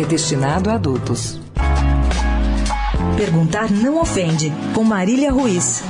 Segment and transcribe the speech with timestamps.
[0.00, 1.40] é destinado a adultos.
[3.16, 5.82] Perguntar não ofende, com Marília Ruiz.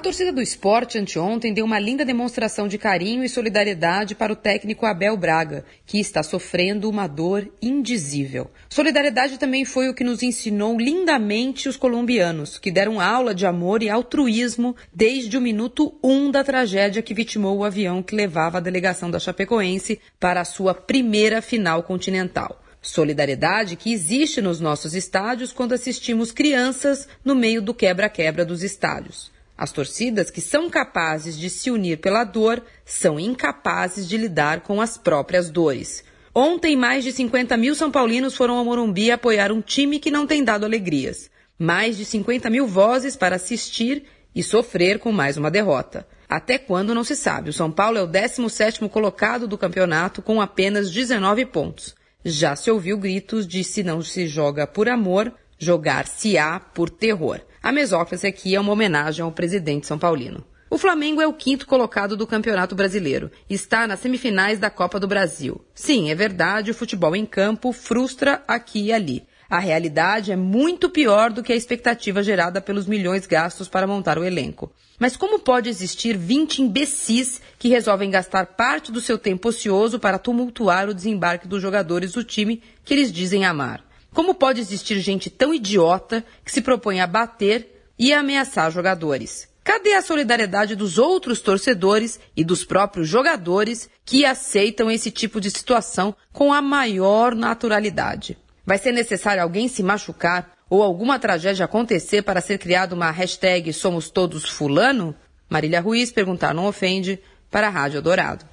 [0.00, 4.36] A torcida do esporte anteontem deu uma linda demonstração de carinho e solidariedade para o
[4.36, 8.50] técnico Abel Braga, que está sofrendo uma dor indizível.
[8.70, 13.82] Solidariedade também foi o que nos ensinou lindamente os colombianos, que deram aula de amor
[13.82, 18.62] e altruísmo desde o minuto um da tragédia que vitimou o avião que levava a
[18.62, 22.64] delegação da Chapecoense para a sua primeira final continental.
[22.80, 29.38] Solidariedade que existe nos nossos estádios quando assistimos crianças no meio do quebra-quebra dos estádios.
[29.60, 34.80] As torcidas que são capazes de se unir pela dor são incapazes de lidar com
[34.80, 36.02] as próprias dores.
[36.34, 40.26] Ontem, mais de 50 mil São Paulinos foram ao Morumbi apoiar um time que não
[40.26, 41.30] tem dado alegrias.
[41.58, 46.08] Mais de 50 mil vozes para assistir e sofrer com mais uma derrota.
[46.26, 47.50] Até quando não se sabe.
[47.50, 51.94] O São Paulo é o 17º colocado do campeonato com apenas 19 pontos.
[52.24, 57.42] Já se ouviu gritos de se não se joga por amor, jogar-se-á por terror.
[57.62, 60.42] A mesóclise aqui é uma homenagem ao presidente São Paulino.
[60.70, 63.30] O Flamengo é o quinto colocado do Campeonato Brasileiro.
[63.50, 65.60] Está nas semifinais da Copa do Brasil.
[65.74, 69.26] Sim, é verdade, o futebol em campo frustra aqui e ali.
[69.48, 74.16] A realidade é muito pior do que a expectativa gerada pelos milhões gastos para montar
[74.16, 74.72] o elenco.
[74.98, 80.18] Mas como pode existir 20 imbecis que resolvem gastar parte do seu tempo ocioso para
[80.18, 83.89] tumultuar o desembarque dos jogadores do time que eles dizem amar?
[84.12, 89.48] Como pode existir gente tão idiota que se propõe a bater e ameaçar jogadores?
[89.62, 95.50] Cadê a solidariedade dos outros torcedores e dos próprios jogadores que aceitam esse tipo de
[95.50, 98.36] situação com a maior naturalidade?
[98.66, 103.72] Vai ser necessário alguém se machucar ou alguma tragédia acontecer para ser criada uma hashtag
[103.72, 105.14] Somos Todos Fulano?
[105.48, 107.20] Marília Ruiz perguntar não ofende
[107.50, 108.49] para a Rádio Dourado.